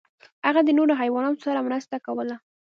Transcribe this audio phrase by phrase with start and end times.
[0.47, 2.35] هغه د نورو حیواناتو سره مرسته کوله.